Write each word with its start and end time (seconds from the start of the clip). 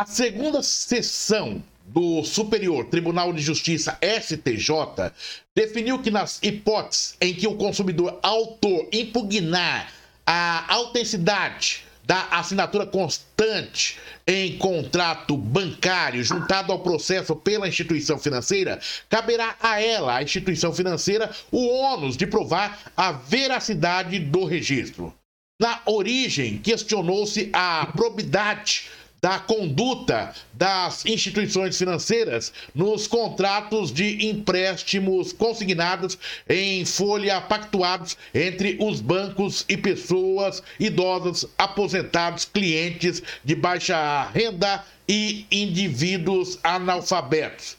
A 0.00 0.06
segunda 0.06 0.62
sessão 0.62 1.62
do 1.84 2.24
Superior 2.24 2.86
Tribunal 2.86 3.34
de 3.34 3.42
Justiça 3.42 3.98
STJ 4.00 5.12
definiu 5.54 5.98
que 5.98 6.10
nas 6.10 6.38
hipóteses 6.42 7.18
em 7.20 7.34
que 7.34 7.46
o 7.46 7.54
consumidor 7.54 8.18
autor 8.22 8.88
impugnar 8.94 9.92
a 10.26 10.72
autenticidade 10.72 11.84
da 12.02 12.28
assinatura 12.30 12.86
constante 12.86 13.98
em 14.26 14.56
contrato 14.56 15.36
bancário 15.36 16.24
juntado 16.24 16.72
ao 16.72 16.78
processo 16.78 17.36
pela 17.36 17.68
instituição 17.68 18.18
financeira, 18.18 18.80
caberá 19.06 19.54
a 19.60 19.82
ela, 19.82 20.16
a 20.16 20.22
instituição 20.22 20.72
financeira, 20.72 21.30
o 21.52 21.66
ônus 21.66 22.16
de 22.16 22.26
provar 22.26 22.90
a 22.96 23.12
veracidade 23.12 24.18
do 24.18 24.46
registro. 24.46 25.14
Na 25.60 25.82
origem, 25.84 26.56
questionou-se 26.56 27.50
a 27.52 27.84
probidade 27.94 28.88
da 29.20 29.38
conduta 29.38 30.34
das 30.52 31.04
instituições 31.04 31.76
financeiras 31.76 32.52
nos 32.74 33.06
contratos 33.06 33.92
de 33.92 34.26
empréstimos 34.28 35.32
consignados 35.32 36.18
em 36.48 36.84
folha 36.84 37.40
pactuados 37.40 38.16
entre 38.34 38.78
os 38.80 39.00
bancos 39.00 39.64
e 39.68 39.76
pessoas 39.76 40.62
idosas, 40.78 41.44
aposentados, 41.58 42.44
clientes 42.44 43.22
de 43.44 43.54
baixa 43.54 44.24
renda 44.32 44.84
e 45.08 45.44
indivíduos 45.50 46.58
analfabetos. 46.62 47.76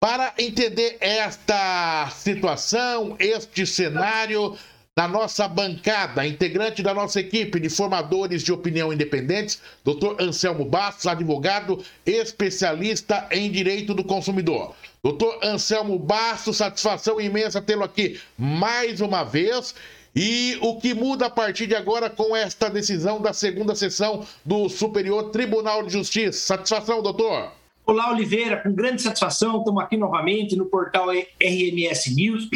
Para 0.00 0.32
entender 0.38 0.96
esta 0.98 2.08
situação, 2.10 3.16
este 3.18 3.66
cenário, 3.66 4.56
na 5.00 5.08
nossa 5.08 5.48
bancada, 5.48 6.26
integrante 6.26 6.82
da 6.82 6.92
nossa 6.92 7.20
equipe 7.20 7.58
de 7.58 7.70
formadores 7.70 8.42
de 8.42 8.52
opinião 8.52 8.92
independentes, 8.92 9.58
Dr. 9.82 10.20
Anselmo 10.20 10.62
Bastos, 10.62 11.06
advogado 11.06 11.82
especialista 12.04 13.26
em 13.30 13.50
direito 13.50 13.94
do 13.94 14.04
consumidor. 14.04 14.74
Doutor 15.02 15.38
Anselmo 15.42 15.98
Bastos, 15.98 16.58
satisfação 16.58 17.18
imensa 17.18 17.62
tê-lo 17.62 17.82
aqui 17.82 18.20
mais 18.36 19.00
uma 19.00 19.24
vez. 19.24 19.74
E 20.14 20.58
o 20.60 20.78
que 20.78 20.92
muda 20.92 21.26
a 21.26 21.30
partir 21.30 21.66
de 21.66 21.74
agora 21.74 22.10
com 22.10 22.36
esta 22.36 22.68
decisão 22.68 23.22
da 23.22 23.32
segunda 23.32 23.74
sessão 23.74 24.26
do 24.44 24.68
Superior 24.68 25.30
Tribunal 25.30 25.82
de 25.82 25.94
Justiça? 25.94 26.38
Satisfação, 26.38 27.00
doutor. 27.00 27.52
Olá, 27.86 28.12
Oliveira, 28.12 28.58
com 28.58 28.72
grande 28.72 29.02
satisfação, 29.02 29.58
estamos 29.58 29.82
aqui 29.82 29.96
novamente 29.96 30.54
no 30.54 30.66
portal 30.66 31.08
RMS 31.40 32.14
News, 32.14 32.48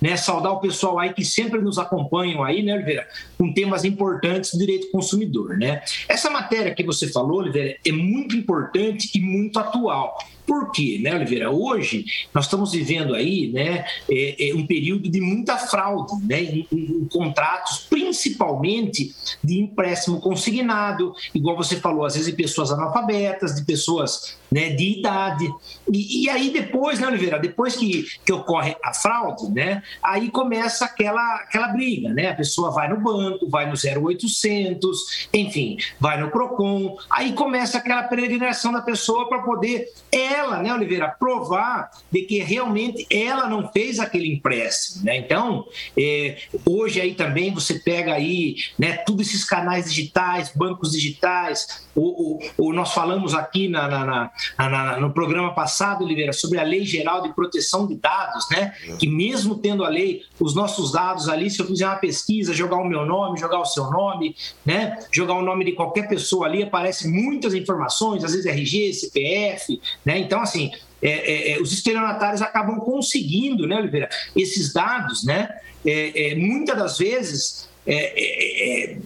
né? 0.00 0.16
Saudar 0.16 0.52
o 0.52 0.60
pessoal 0.60 0.98
aí 0.98 1.14
que 1.14 1.24
sempre 1.24 1.60
nos 1.60 1.78
acompanham 1.78 2.44
aí, 2.44 2.62
né, 2.62 2.74
Oliveira, 2.74 3.08
com 3.38 3.52
temas 3.54 3.84
importantes 3.84 4.52
do 4.52 4.58
direito 4.58 4.86
do 4.86 4.92
consumidor, 4.92 5.56
né? 5.56 5.82
Essa 6.06 6.28
matéria 6.28 6.74
que 6.74 6.82
você 6.82 7.10
falou, 7.10 7.38
Oliveira, 7.38 7.76
é 7.84 7.92
muito 7.92 8.36
importante 8.36 9.10
e 9.14 9.20
muito 9.20 9.58
atual. 9.58 10.18
Por 10.54 10.70
quê, 10.70 11.00
né, 11.02 11.12
Oliveira? 11.12 11.50
Hoje 11.50 12.04
nós 12.32 12.44
estamos 12.44 12.70
vivendo 12.70 13.12
aí, 13.12 13.48
né, 13.48 13.84
é, 14.08 14.50
é 14.50 14.54
um 14.54 14.64
período 14.64 15.10
de 15.10 15.20
muita 15.20 15.58
fraude, 15.58 16.14
né, 16.24 16.44
em, 16.44 16.68
em, 16.70 17.08
contratos, 17.10 17.88
principalmente 17.90 19.12
de 19.42 19.58
empréstimo 19.58 20.20
consignado, 20.20 21.12
igual 21.34 21.56
você 21.56 21.74
falou, 21.74 22.04
às 22.04 22.14
vezes 22.14 22.30
de 22.30 22.36
pessoas 22.36 22.70
analfabetas, 22.70 23.56
de 23.56 23.64
pessoas 23.64 24.36
né, 24.54 24.70
de 24.70 25.00
idade. 25.00 25.52
E, 25.92 26.22
e, 26.22 26.30
aí 26.30 26.50
depois, 26.50 27.00
né, 27.00 27.08
Oliveira, 27.08 27.40
depois 27.40 27.74
que, 27.74 28.06
que 28.24 28.32
ocorre 28.32 28.76
a 28.84 28.94
fraude, 28.94 29.50
né, 29.50 29.82
aí 30.00 30.30
começa 30.30 30.84
aquela, 30.84 31.36
aquela 31.38 31.68
briga, 31.68 32.10
né? 32.10 32.30
A 32.30 32.34
pessoa 32.34 32.70
vai 32.70 32.88
no 32.88 33.00
banco, 33.00 33.50
vai 33.50 33.66
no 33.66 33.74
0800, 33.74 35.28
enfim, 35.34 35.76
vai 35.98 36.20
no 36.20 36.30
PROCON, 36.30 36.96
aí 37.10 37.32
começa 37.32 37.78
aquela 37.78 38.04
peregrinação 38.04 38.70
da 38.70 38.80
pessoa 38.80 39.28
para 39.28 39.42
poder 39.42 39.92
ela, 40.12 40.43
né, 40.62 40.72
Oliveira, 40.72 41.08
provar 41.08 41.90
de 42.10 42.22
que 42.22 42.38
realmente 42.40 43.06
ela 43.10 43.48
não 43.48 43.70
fez 43.70 43.98
aquele 43.98 44.32
empréstimo, 44.32 45.04
né? 45.04 45.16
Então, 45.16 45.66
é, 45.98 46.38
hoje 46.64 47.00
aí 47.00 47.14
também 47.14 47.52
você 47.52 47.78
pega 47.78 48.14
aí, 48.14 48.56
né, 48.78 48.96
todos 48.98 49.28
esses 49.28 49.44
canais 49.44 49.86
digitais, 49.86 50.52
bancos 50.54 50.92
digitais, 50.92 51.84
o, 51.94 52.36
o, 52.36 52.68
o 52.68 52.72
nós 52.72 52.92
falamos 52.92 53.34
aqui 53.34 53.68
na, 53.68 53.88
na, 53.88 54.04
na, 54.04 54.30
na, 54.58 55.00
no 55.00 55.12
programa 55.12 55.54
passado, 55.54 56.04
Oliveira, 56.04 56.32
sobre 56.32 56.58
a 56.58 56.62
Lei 56.62 56.84
Geral 56.84 57.22
de 57.22 57.32
Proteção 57.32 57.86
de 57.86 57.94
Dados, 57.94 58.48
né? 58.50 58.72
Que 58.98 59.08
mesmo 59.08 59.56
tendo 59.56 59.84
a 59.84 59.88
lei, 59.88 60.22
os 60.40 60.54
nossos 60.54 60.92
dados 60.92 61.28
ali, 61.28 61.50
se 61.50 61.60
eu 61.60 61.66
fizer 61.66 61.86
uma 61.86 61.96
pesquisa, 61.96 62.52
jogar 62.52 62.76
o 62.76 62.84
meu 62.84 63.04
nome, 63.04 63.38
jogar 63.38 63.60
o 63.60 63.64
seu 63.64 63.90
nome, 63.90 64.34
né? 64.64 64.98
Jogar 65.12 65.34
o 65.34 65.42
nome 65.42 65.64
de 65.64 65.72
qualquer 65.72 66.08
pessoa 66.08 66.46
ali, 66.46 66.62
aparecem 66.62 67.10
muitas 67.10 67.54
informações, 67.54 68.24
às 68.24 68.32
vezes 68.32 68.46
RG, 68.46 68.92
CPF, 68.92 69.80
né? 70.04 70.20
Então, 70.24 70.40
assim, 70.40 70.70
é, 71.02 71.08
é, 71.08 71.52
é, 71.52 71.60
os 71.60 71.72
estelionatários 71.72 72.40
acabam 72.42 72.80
conseguindo, 72.80 73.66
né, 73.66 73.76
Oliveira, 73.76 74.08
esses 74.34 74.72
dados, 74.72 75.24
né? 75.24 75.48
É, 75.84 76.32
é 76.32 76.34
muitas 76.34 76.76
das 76.78 76.98
vezes 76.98 77.68
é, 77.86 78.96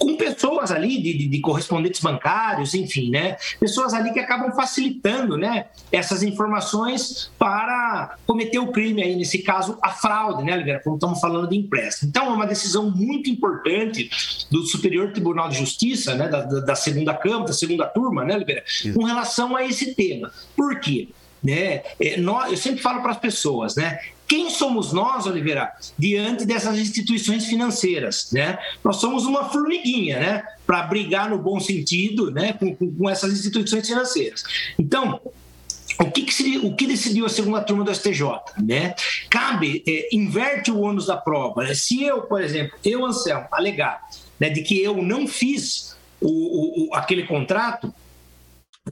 com 0.00 0.16
pessoas 0.16 0.70
ali 0.70 1.00
de, 1.00 1.12
de, 1.12 1.28
de, 1.28 1.40
correspondentes 1.40 2.00
bancários, 2.00 2.72
enfim, 2.72 3.10
né? 3.10 3.36
Pessoas 3.60 3.92
ali 3.92 4.10
que 4.14 4.18
acabam 4.18 4.50
facilitando, 4.52 5.36
né? 5.36 5.66
Essas 5.92 6.22
informações 6.22 7.30
para 7.38 8.16
cometer 8.26 8.58
o 8.58 8.72
crime 8.72 9.02
aí, 9.02 9.14
nesse 9.14 9.40
caso, 9.40 9.78
a 9.82 9.90
fraude, 9.90 10.42
né, 10.42 10.54
Oliveira? 10.54 10.80
Como 10.82 10.96
estamos 10.96 11.20
falando 11.20 11.50
de 11.50 11.56
empréstimo. 11.56 12.08
Então, 12.08 12.26
é 12.26 12.30
uma 12.30 12.46
decisão 12.46 12.90
muito 12.90 13.28
importante 13.28 14.08
do 14.50 14.62
Superior 14.62 15.12
Tribunal 15.12 15.50
de 15.50 15.58
Justiça, 15.58 16.14
né? 16.14 16.28
Da, 16.28 16.40
da 16.44 16.74
segunda 16.74 17.12
Câmara, 17.12 17.44
da 17.44 17.52
segunda 17.52 17.84
turma, 17.84 18.24
né, 18.24 18.36
Oliveira? 18.36 18.64
Com 18.94 19.04
relação 19.04 19.54
a 19.54 19.66
esse 19.66 19.94
tema. 19.94 20.32
Por 20.56 20.80
quê? 20.80 21.08
Né? 21.42 21.82
É, 21.98 22.18
eu 22.18 22.56
sempre 22.56 22.82
falo 22.82 23.00
para 23.02 23.12
as 23.12 23.18
pessoas, 23.18 23.76
né? 23.76 23.98
Quem 24.28 24.48
somos 24.48 24.92
nós, 24.92 25.26
Oliveira, 25.26 25.72
diante 25.98 26.44
dessas 26.44 26.78
instituições 26.78 27.46
financeiras? 27.46 28.30
Né? 28.32 28.56
Nós 28.84 28.98
somos 28.98 29.24
uma 29.24 29.48
formiguinha, 29.48 30.20
né? 30.20 30.44
Para 30.64 30.82
brigar 30.84 31.28
no 31.28 31.38
bom 31.38 31.58
sentido 31.58 32.30
né? 32.30 32.52
Com, 32.52 32.76
com, 32.76 33.10
essas 33.10 33.32
instituições 33.32 33.88
financeiras. 33.88 34.44
Então, 34.78 35.20
o 35.98 36.10
que, 36.10 36.22
que 36.22 36.58
o 36.58 36.76
que, 36.76 36.86
decidiu 36.86 37.26
a 37.26 37.28
segunda 37.28 37.60
turma 37.60 37.82
do 37.82 37.92
STJ? 37.92 38.22
Né? 38.62 38.94
Cabe, 39.28 39.82
é, 39.86 40.14
inverte 40.14 40.70
o 40.70 40.80
ônus 40.80 41.06
da 41.06 41.16
prova. 41.16 41.64
Né? 41.64 41.74
Se 41.74 42.02
eu, 42.04 42.22
por 42.22 42.40
exemplo, 42.40 42.78
eu, 42.84 43.04
Anselmo, 43.04 43.48
alegar 43.50 44.00
né, 44.38 44.48
de 44.48 44.62
que 44.62 44.80
eu 44.80 45.02
não 45.02 45.26
fiz 45.26 45.96
o, 46.20 46.88
o, 46.88 46.94
aquele 46.94 47.26
contrato, 47.26 47.92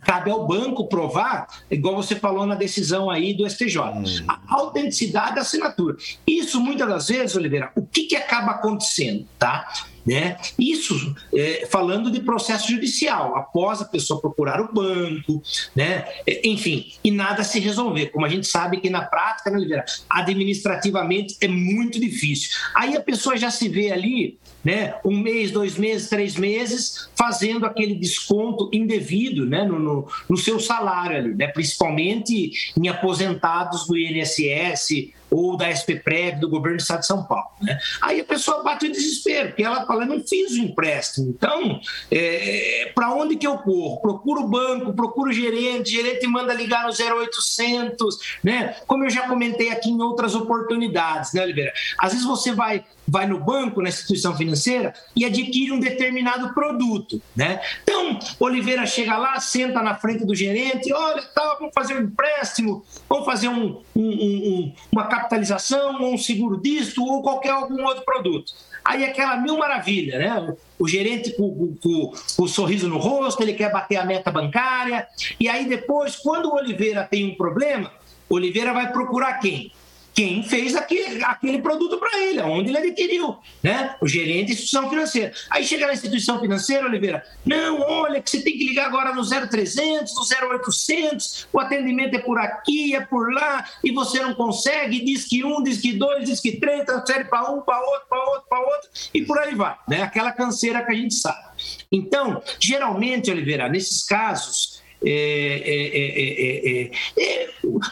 cabe 0.01 0.31
ao 0.31 0.47
banco 0.47 0.89
provar, 0.89 1.47
igual 1.71 1.97
você 1.97 2.15
falou 2.15 2.47
na 2.47 2.55
decisão 2.55 3.11
aí 3.11 3.35
do 3.35 3.49
STJ, 3.49 3.79
hum. 3.79 4.05
a 4.27 4.41
autenticidade 4.49 5.37
da 5.37 5.41
assinatura. 5.41 5.97
Isso, 6.27 6.61
muitas 6.61 6.89
das 6.89 7.09
vezes, 7.09 7.37
Oliveira, 7.37 7.73
o 7.75 7.83
que, 7.83 8.05
que 8.05 8.17
acaba 8.17 8.53
acontecendo, 8.53 9.27
tá? 9.39 9.67
Né? 10.09 10.39
Isso 10.59 11.15
é, 11.35 11.69
falando 11.71 12.11
de 12.11 12.21
processo 12.21 12.67
judicial, 12.71 13.37
após 13.37 13.83
a 13.83 13.85
pessoa 13.85 14.19
procurar 14.19 14.59
o 14.59 14.73
banco, 14.73 15.43
né? 15.77 16.07
É, 16.27 16.49
enfim, 16.49 16.95
e 17.05 17.11
nada 17.11 17.45
se 17.45 17.61
resolver. 17.61 18.07
Como 18.07 18.25
a 18.25 18.29
gente 18.31 18.47
sabe 18.47 18.81
que 18.81 18.89
na 18.89 19.03
prática, 19.03 19.51
né, 19.51 19.85
administrativamente 20.09 21.37
é 21.43 21.49
muito 21.49 22.01
difícil. 22.01 22.53
Aí 22.75 22.97
a 22.97 23.03
pessoa 23.03 23.37
já 23.37 23.51
se 23.51 23.69
vê 23.69 23.93
ali 23.93 24.39
né, 24.65 24.95
um 25.05 25.21
mês, 25.21 25.51
dois 25.51 25.77
meses, 25.77 26.09
três 26.09 26.37
meses, 26.37 27.11
fazendo 27.15 27.67
aquele 27.67 27.95
desconto 27.95 28.71
indevido 28.73 29.45
né, 29.45 29.65
no, 29.65 29.79
no, 29.79 30.09
no 30.29 30.37
seu 30.39 30.59
salário, 30.59 31.19
ali, 31.19 31.35
né, 31.35 31.49
principalmente 31.49 32.73
em 32.77 32.89
aposentados 32.89 33.87
do 33.87 33.97
INSS 33.97 35.13
ou 35.31 35.57
da 35.57 35.71
SPPREV 35.71 36.41
do 36.41 36.49
governo 36.49 36.77
do 36.77 36.81
estado 36.81 37.01
de 37.01 37.07
São 37.07 37.25
Paulo. 37.25 37.51
Né? 37.61 37.79
Aí 38.01 38.21
a 38.21 38.25
pessoa 38.25 38.63
bate 38.63 38.87
o 38.87 38.93
desespero, 38.93 39.49
porque 39.49 39.63
ela 39.63 39.85
fala, 39.87 40.05
não 40.05 40.21
fiz 40.21 40.53
o 40.53 40.59
empréstimo, 40.59 41.31
então 41.31 41.81
é, 42.11 42.91
para 42.95 43.13
onde 43.15 43.37
que 43.37 43.47
eu 43.47 43.59
corro? 43.59 44.01
Procuro 44.01 44.43
o 44.43 44.49
banco, 44.49 44.93
procuro 44.93 45.31
o 45.31 45.33
gerente, 45.33 45.91
gerente 45.91 46.27
manda 46.27 46.55
ligar 46.55 46.85
no 46.85 46.93
0800, 46.93 48.19
né? 48.43 48.77
como 48.87 49.05
eu 49.05 49.11
já 49.11 49.29
comentei 49.29 49.71
aqui 49.71 49.91
em 49.91 50.01
outras 50.01 50.35
oportunidades, 50.35 51.33
né, 51.33 51.43
Oliveira? 51.43 51.73
Às 51.99 52.13
vezes 52.13 52.27
você 52.27 52.53
vai 52.53 52.85
vai 53.09 53.27
no 53.27 53.41
banco, 53.41 53.81
na 53.81 53.89
instituição 53.89 54.37
financeira 54.37 54.93
e 55.17 55.25
adquire 55.25 55.73
um 55.73 55.81
determinado 55.81 56.53
produto, 56.53 57.21
né? 57.35 57.61
Então, 57.83 58.19
Oliveira 58.39 58.87
chega 58.87 59.17
lá, 59.17 59.41
senta 59.41 59.83
na 59.83 59.95
frente 59.95 60.25
do 60.25 60.35
gerente, 60.35 60.93
olha, 60.93 61.23
tá, 61.23 61.57
vamos 61.59 61.73
fazer 61.75 61.97
um 61.97 62.03
empréstimo, 62.03 62.85
vamos 63.09 63.25
fazer 63.25 63.49
um, 63.49 63.81
um, 63.97 64.09
um, 64.09 64.73
uma 64.93 65.07
capitalização, 65.07 66.03
ou 66.03 66.15
um 66.15 66.19
seguro 66.19 66.61
disto, 66.61 67.03
ou 67.03 67.23
qualquer 67.23 67.51
algum 67.51 67.83
outro 67.85 68.05
produto. 68.05 68.53
Aí 68.85 69.05
aquela 69.05 69.37
mil 69.37 69.59
maravilha, 69.59 70.19
né? 70.19 70.55
O 70.79 70.87
gerente 70.87 71.33
com, 71.33 71.77
com, 71.83 72.13
com, 72.37 72.43
o 72.43 72.49
sorriso 72.49 72.89
no 72.89 72.99
rosto, 72.99 73.43
ele 73.43 73.53
quer 73.53 73.73
bater 73.73 73.97
a 73.97 74.05
meta 74.05 74.31
bancária. 74.31 75.07
E 75.39 75.49
aí 75.49 75.69
depois, 75.69 76.17
quando 76.17 76.47
o 76.47 76.55
Oliveira 76.55 77.05
tem 77.05 77.27
um 77.27 77.35
problema, 77.35 77.91
Oliveira 78.31 78.73
vai 78.73 78.93
procurar 78.93 79.35
quem? 79.41 79.73
Quem 80.19 80.43
fez 80.43 80.75
aquele, 80.75 81.23
aquele 81.23 81.63
produto 81.63 81.97
para 81.97 82.19
ele, 82.19 82.41
onde 82.41 82.71
ele 82.71 82.79
adquiriu, 82.79 83.37
né? 83.63 83.95
O 84.01 84.09
gerente 84.09 84.47
da 84.47 84.53
instituição 84.53 84.91
financeira. 84.91 85.33
Aí 85.49 85.63
chega 85.65 85.87
na 85.87 85.93
instituição 85.93 86.41
financeira, 86.41 86.87
Oliveira, 86.87 87.25
não, 87.47 87.81
olha 87.83 88.21
que 88.21 88.29
você 88.29 88.43
tem 88.43 88.59
que 88.59 88.67
ligar 88.67 88.87
agora 88.87 89.15
no 89.15 89.23
0300, 89.23 90.13
no 90.17 90.57
0800, 90.57 91.47
o 91.53 91.61
atendimento 91.61 92.17
é 92.17 92.19
por 92.19 92.37
aqui, 92.37 92.97
é 92.97 93.01
por 93.01 93.33
lá, 93.33 93.65
e 93.85 93.93
você 93.93 94.19
não 94.19 94.35
consegue, 94.35 95.05
diz 95.05 95.25
que 95.25 95.45
um, 95.45 95.63
diz 95.63 95.81
que 95.81 95.93
dois, 95.93 96.25
diz 96.25 96.41
que 96.41 96.59
três, 96.59 96.85
transfere 96.85 97.27
para 97.27 97.53
um, 97.53 97.61
para 97.61 97.79
outro, 97.79 98.09
para 98.09 98.25
outro, 98.25 98.49
para 98.49 98.59
outro, 98.59 98.91
e 99.15 99.25
por 99.25 99.39
aí 99.39 99.55
vai, 99.55 99.77
né? 99.89 100.03
Aquela 100.03 100.33
canseira 100.33 100.85
que 100.85 100.91
a 100.91 100.97
gente 100.97 101.15
sabe. 101.15 101.47
Então, 101.93 102.43
geralmente, 102.59 103.31
Oliveira, 103.31 103.69
nesses 103.69 104.03
casos, 104.03 104.78
é, 105.05 106.91
é, 106.91 106.91
é, 107.19 107.51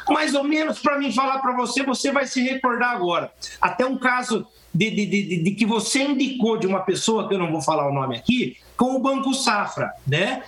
mais 0.09 0.35
ou 0.35 0.45
menos 0.45 0.79
para 0.81 0.99
mim 0.99 1.13
falar 1.13 1.39
para 1.39 1.55
você, 1.57 1.83
você 1.83 2.11
vai 2.11 2.27
se 2.27 2.43
recordar 2.43 2.91
agora. 2.91 3.31
Até 3.61 3.87
um 3.87 3.97
caso 3.97 4.47
de, 4.77 4.91
de, 4.91 5.07
de, 5.07 5.43
de, 5.43 5.51
que 5.53 5.65
você 5.65 6.03
indicou 6.03 6.59
de 6.59 6.67
uma 6.67 6.81
pessoa, 6.81 7.27
que 7.27 7.35
eu 7.35 7.39
não 7.39 7.51
vou 7.51 7.63
falar 7.63 7.89
o 7.89 7.95
nome 7.95 8.17
aqui, 8.17 8.57
com 8.77 8.97
o 8.97 8.99
Banco 8.99 9.33
Safra, 9.33 9.91
né? 10.07 10.43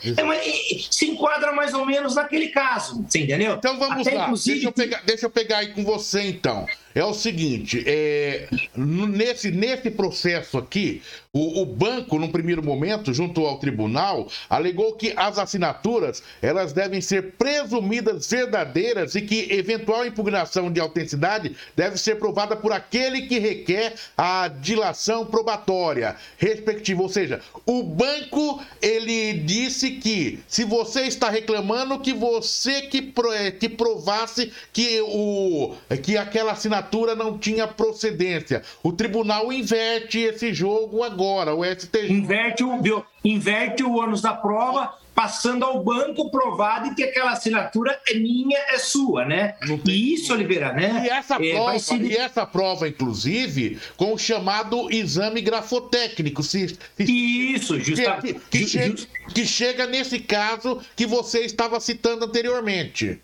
se 0.90 1.06
enquadra 1.06 1.52
mais 1.52 1.72
ou 1.72 1.86
menos 1.86 2.14
naquele 2.14 2.48
caso, 2.48 3.02
você 3.08 3.20
entendeu? 3.20 3.54
Então 3.54 3.78
vamos 3.78 4.06
Até, 4.06 4.16
lá, 4.16 4.24
inclusive... 4.24 4.56
deixa, 4.56 4.68
eu 4.68 4.72
pegar, 4.72 5.02
deixa 5.06 5.26
eu 5.26 5.30
pegar 5.30 5.58
aí 5.58 5.68
com 5.72 5.82
você 5.82 6.28
então 6.28 6.66
é 6.98 7.04
o 7.04 7.14
seguinte: 7.14 7.82
é, 7.86 8.48
nesse, 8.76 9.50
nesse 9.50 9.90
processo 9.90 10.58
aqui, 10.58 11.02
o, 11.32 11.62
o, 11.62 11.66
banco, 11.66 12.18
num 12.18 12.30
primeiro 12.30 12.62
momento, 12.62 13.12
junto 13.12 13.44
ao 13.46 13.58
tribunal, 13.58 14.28
alegou 14.48 14.94
que 14.94 15.12
as 15.16 15.38
assinaturas 15.38 16.22
elas 16.42 16.72
devem 16.72 17.00
ser 17.00 17.34
presumidas 17.34 18.30
verdadeiras 18.30 19.14
e 19.14 19.22
que 19.22 19.52
eventual 19.52 20.04
impugnação 20.04 20.70
de 20.70 20.80
autenticidade 20.80 21.54
deve 21.76 21.96
ser 21.98 22.16
provada 22.16 22.56
por 22.56 22.72
aquele 22.72 23.22
que 23.22 23.38
requer 23.38 23.94
a 24.18 24.48
dilação 24.48 25.24
probatória, 25.24 26.16
respectiva. 26.36 27.02
Ou 27.02 27.08
seja, 27.08 27.40
o 27.64 27.84
banco 27.84 28.60
ele 28.82 29.34
disse 29.34 29.92
que 29.92 30.40
se 30.48 30.64
você 30.64 31.02
está 31.02 31.30
reclamando 31.30 32.00
que 32.00 32.12
você 32.12 32.82
que, 32.82 33.12
que 33.60 33.68
provasse 33.68 34.52
que, 34.72 35.00
o, 35.02 35.76
que 36.02 36.16
aquela 36.16 36.52
assinatura 36.52 37.14
não 37.14 37.38
tinha 37.38 37.68
procedência. 37.68 38.62
O 38.82 38.92
tribunal 38.92 39.52
inverte 39.52 40.18
esse 40.18 40.52
jogo 40.52 41.04
agora, 41.04 41.54
o 41.54 41.64
STJ. 41.64 42.12
Inverte 42.12 42.64
o? 42.64 43.04
Inverte 43.24 43.82
o 43.82 43.96
ônus 43.96 44.20
da 44.20 44.32
prova, 44.32 44.94
passando 45.14 45.64
ao 45.64 45.82
banco 45.82 46.30
provado 46.30 46.94
que 46.94 47.02
aquela 47.02 47.32
assinatura 47.32 48.00
é 48.08 48.14
minha, 48.14 48.56
é 48.56 48.78
sua, 48.78 49.24
né? 49.24 49.56
E 49.84 50.14
isso, 50.14 50.32
Oliveira, 50.32 50.72
né? 50.72 51.02
E 51.04 51.08
essa, 51.08 51.34
é, 51.34 51.52
prova, 51.52 51.96
e 51.96 52.16
essa 52.16 52.46
prova, 52.46 52.88
inclusive, 52.88 53.78
com 53.96 54.14
o 54.14 54.18
chamado 54.18 54.88
exame 54.92 55.40
grafotécnico. 55.40 56.42
Se, 56.42 56.68
se, 56.68 57.04
isso, 57.04 57.80
justamente. 57.80 58.34
Que, 58.48 58.60
que, 58.60 58.66
chega, 58.68 58.96
que 59.34 59.46
chega 59.46 59.86
nesse 59.86 60.20
caso 60.20 60.80
que 60.94 61.04
você 61.04 61.40
estava 61.40 61.80
citando 61.80 62.24
anteriormente 62.24 63.20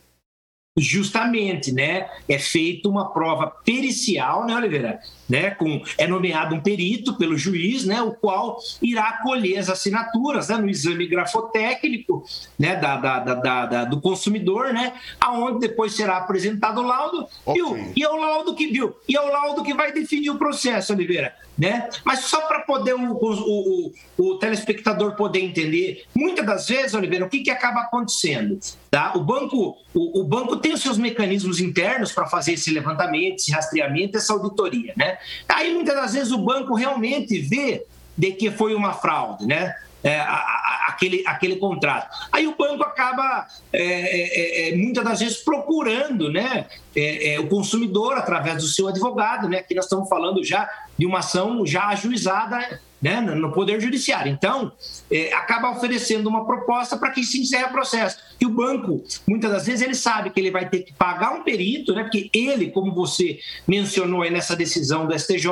justamente, 0.77 1.71
né, 1.71 2.09
é 2.29 2.37
feita 2.37 2.89
uma 2.89 3.13
prova 3.13 3.47
pericial, 3.65 4.45
né, 4.45 4.57
Oliveira? 4.57 4.99
Né, 5.29 5.51
com, 5.53 5.83
é 5.97 6.07
nomeado 6.07 6.55
um 6.55 6.61
perito 6.61 7.17
pelo 7.17 7.39
juiz, 7.39 7.87
né, 7.87 8.03
o 8.03 8.13
qual 8.13 8.59
irá 8.83 9.21
colher 9.23 9.59
as 9.59 9.71
assinaturas 9.71 10.49
né, 10.49 10.57
no 10.59 10.69
exame 10.69 11.07
grafotécnico 11.07 12.25
né, 12.59 12.77
da, 12.77 12.97
da, 12.97 13.19
da, 13.21 13.67
da 13.67 13.85
do 13.85 14.01
consumidor, 14.01 14.73
né, 14.73 14.93
aonde 15.21 15.61
depois 15.61 15.95
será 15.95 16.19
apresentado 16.19 16.81
o 16.81 16.87
laudo, 16.87 17.27
okay. 17.47 17.55
viu? 17.55 17.93
E 17.97 18.03
é 18.03 18.09
o 18.09 18.17
laudo 18.17 18.55
que 18.55 18.67
viu, 18.67 18.95
e 19.09 19.17
é 19.17 19.21
o 19.21 19.29
laudo 19.29 19.63
que 19.63 19.73
vai 19.73 19.93
definir 19.93 20.31
o 20.31 20.39
processo, 20.39 20.93
Oliveira. 20.93 21.35
Né? 21.57 21.89
Mas 22.05 22.25
só 22.25 22.41
para 22.49 22.63
poder 22.63 22.95
o, 22.95 23.13
o, 23.13 23.23
o, 23.23 23.93
o, 24.19 24.39
telespectador 24.39 25.15
poder 25.15 25.39
entender, 25.39 26.05
muitas 26.13 26.45
das 26.45 26.67
vezes, 26.67 26.95
Oliveira, 26.95 27.25
o 27.25 27.29
que, 27.29 27.43
que 27.43 27.51
acaba 27.51 27.83
acontecendo? 27.83 28.59
Tá? 28.95 29.13
O, 29.17 29.25
banco, 29.25 29.77
o, 29.93 30.21
o 30.21 30.23
banco 30.23 30.57
tem 30.57 30.73
os 30.73 30.81
seus 30.81 30.97
mecanismos 30.97 31.59
internos 31.59 32.13
para 32.13 32.27
fazer 32.27 32.53
esse 32.53 32.71
levantamento, 32.71 33.41
esse 33.41 33.51
rastreamento, 33.51 34.17
essa 34.17 34.33
auditoria. 34.33 34.95
Né? 34.97 35.19
Aí 35.49 35.75
muitas 35.75 35.97
das 35.97 36.13
vezes 36.13 36.31
o 36.31 36.39
banco 36.39 36.77
realmente 36.77 37.41
vê 37.41 37.85
de 38.17 38.31
que 38.31 38.53
foi 38.53 38.73
uma 38.73 38.93
fraude, 38.93 39.49
né? 39.49 39.75
É, 40.01 40.21
a, 40.21 40.35
a, 40.35 40.87
aquele, 40.91 41.25
aquele 41.27 41.57
contrato. 41.57 42.09
Aí 42.31 42.47
o 42.47 42.55
banco 42.55 42.85
acaba, 42.85 43.49
é, 43.73 43.83
é, 43.83 44.69
é 44.69 44.77
muitas 44.77 45.03
das 45.03 45.19
vezes, 45.19 45.39
procurando 45.39 46.31
né, 46.31 46.67
é, 46.95 47.35
é, 47.35 47.41
o 47.41 47.49
consumidor 47.49 48.17
através 48.17 48.59
do 48.59 48.69
seu 48.69 48.87
advogado. 48.87 49.49
Né? 49.49 49.59
Aqui 49.59 49.75
nós 49.75 49.87
estamos 49.87 50.09
falando 50.09 50.45
já 50.45 50.71
de 50.97 51.05
uma 51.05 51.19
ação 51.19 51.67
já 51.67 51.89
ajuizada 51.89 52.81
né, 53.05 53.21
no 53.21 53.53
Poder 53.53 53.79
Judiciário. 53.79 54.33
Então, 54.33 54.73
é, 55.11 55.31
acaba 55.35 55.71
oferecendo 55.71 56.27
uma 56.27 56.47
proposta 56.47 56.97
para 56.97 57.11
que 57.11 57.23
se 57.23 57.39
encerre 57.39 57.65
o 57.65 57.71
processo. 57.71 58.17
E 58.41 58.47
o 58.47 58.49
banco, 58.49 59.05
muitas 59.29 59.53
das 59.53 59.67
vezes, 59.67 59.83
ele 59.83 59.95
sabe 59.95 60.31
que 60.31 60.41
ele 60.41 60.51
vai 60.51 60.71
ter 60.71 60.79
que 60.79 60.95
pagar 60.95 61.35
um 61.35 61.43
perito, 61.43 61.95
né, 61.95 62.05
porque 62.05 62.31
ele, 62.33 62.71
como 62.71 62.95
você 62.95 63.39
mencionou 63.69 64.23
aí 64.23 64.31
nessa 64.31 64.57
decisão 64.57 65.07
do 65.07 65.19
STJ, 65.19 65.51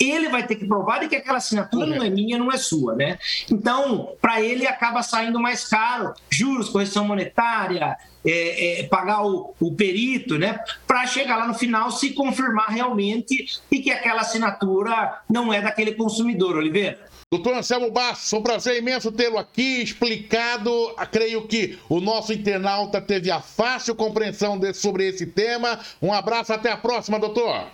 ele 0.00 0.30
vai 0.30 0.46
ter 0.46 0.54
que 0.54 0.64
provar 0.64 1.00
de 1.00 1.08
que 1.08 1.16
aquela 1.16 1.36
assinatura 1.36 1.84
não 1.84 2.02
é 2.02 2.08
minha, 2.08 2.38
não 2.38 2.50
é 2.50 2.56
sua. 2.56 2.94
Né? 2.94 3.18
Então, 3.50 4.16
para 4.18 4.40
ele, 4.40 4.66
acaba 4.66 5.02
saindo 5.02 5.38
mais 5.38 5.68
caro 5.68 6.14
juros, 6.30 6.70
correção 6.70 7.04
monetária, 7.04 7.98
é, 8.24 8.80
é, 8.80 8.82
pagar 8.84 9.24
o, 9.24 9.54
o, 9.60 9.74
perito, 9.74 10.38
né, 10.38 10.58
para 10.86 11.06
chegar 11.06 11.36
lá 11.36 11.46
no 11.46 11.54
final 11.54 11.90
se 11.90 12.10
confirmar 12.10 12.68
realmente 12.68 13.60
e 13.70 13.80
que 13.80 13.90
aquela 13.90 14.22
assinatura 14.22 15.20
não 15.28 15.52
é 15.52 15.60
daquele 15.60 15.92
consumidor, 15.92 16.56
Oliveira. 16.56 17.08
Doutor 17.30 17.54
Anselmo 17.54 17.90
Bastos, 17.90 18.32
um 18.32 18.42
prazer 18.42 18.78
imenso 18.78 19.12
tê-lo 19.12 19.36
aqui 19.36 19.82
explicado. 19.82 20.70
Creio 21.12 21.46
que 21.46 21.78
o 21.86 22.00
nosso 22.00 22.32
internauta 22.32 23.02
teve 23.02 23.30
a 23.30 23.38
fácil 23.38 23.94
compreensão 23.94 24.58
sobre 24.72 25.06
esse 25.06 25.26
tema. 25.26 25.78
Um 26.00 26.10
abraço, 26.10 26.54
até 26.54 26.72
a 26.72 26.76
próxima, 26.78 27.18
doutor. 27.18 27.66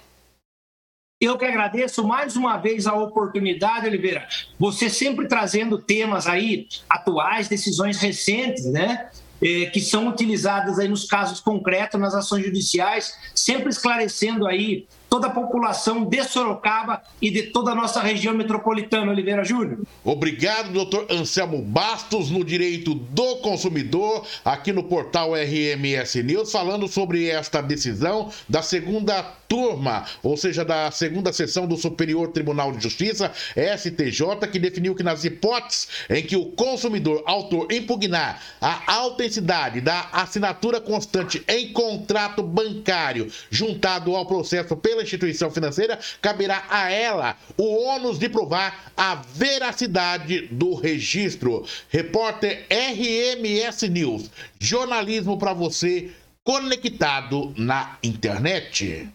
Eu 1.20 1.38
que 1.38 1.44
agradeço 1.44 2.06
mais 2.06 2.34
uma 2.34 2.56
vez 2.56 2.86
a 2.86 2.94
oportunidade, 2.94 3.86
Oliveira. 3.86 4.26
Você 4.58 4.90
sempre 4.90 5.28
trazendo 5.28 5.78
temas 5.78 6.26
aí 6.26 6.66
atuais, 6.90 7.46
decisões 7.46 7.98
recentes, 7.98 8.66
né? 8.66 9.08
Eh, 9.46 9.66
que 9.66 9.78
são 9.78 10.08
utilizadas 10.08 10.78
aí 10.78 10.88
nos 10.88 11.04
casos 11.04 11.38
concretos, 11.38 12.00
nas 12.00 12.14
ações 12.14 12.46
judiciais, 12.46 13.14
sempre 13.34 13.68
esclarecendo 13.68 14.46
aí 14.46 14.86
toda 15.14 15.28
a 15.28 15.30
população 15.30 16.04
de 16.04 16.24
Sorocaba 16.24 17.00
e 17.22 17.30
de 17.30 17.44
toda 17.44 17.70
a 17.70 17.74
nossa 17.74 18.00
região 18.00 18.34
metropolitana, 18.34 19.12
Oliveira 19.12 19.44
Júnior. 19.44 19.86
Obrigado, 20.02 20.72
doutor 20.72 21.06
Anselmo 21.08 21.62
Bastos, 21.62 22.32
no 22.32 22.44
Direito 22.44 22.96
do 22.96 23.36
Consumidor, 23.36 24.26
aqui 24.44 24.72
no 24.72 24.82
portal 24.82 25.34
RMS 25.34 26.20
News, 26.20 26.50
falando 26.50 26.88
sobre 26.88 27.28
esta 27.28 27.60
decisão 27.60 28.28
da 28.48 28.60
segunda 28.60 29.22
turma, 29.48 30.04
ou 30.20 30.36
seja, 30.36 30.64
da 30.64 30.90
segunda 30.90 31.32
sessão 31.32 31.64
do 31.64 31.76
Superior 31.76 32.28
Tribunal 32.32 32.72
de 32.72 32.82
Justiça, 32.82 33.30
STJ, 33.54 34.48
que 34.50 34.58
definiu 34.58 34.96
que 34.96 35.02
nas 35.04 35.24
hipóteses 35.24 35.88
em 36.10 36.24
que 36.24 36.34
o 36.34 36.46
consumidor 36.46 37.22
autor 37.24 37.70
impugnar 37.70 38.42
a 38.60 38.94
autenticidade 38.94 39.80
da 39.80 40.08
assinatura 40.12 40.80
constante 40.80 41.44
em 41.46 41.72
contrato 41.72 42.42
bancário 42.42 43.30
juntado 43.48 44.16
ao 44.16 44.26
processo 44.26 44.76
pela 44.76 45.03
instituição 45.04 45.50
financeira, 45.50 45.98
caberá 46.20 46.64
a 46.68 46.90
ela 46.90 47.36
o 47.56 47.84
ônus 47.84 48.18
de 48.18 48.28
provar 48.28 48.92
a 48.96 49.14
veracidade 49.14 50.48
do 50.48 50.74
registro. 50.74 51.64
Repórter 51.88 52.66
RMS 52.68 53.88
News, 53.88 54.30
jornalismo 54.58 55.38
para 55.38 55.52
você 55.52 56.10
conectado 56.42 57.54
na 57.56 57.96
internet. 58.02 59.08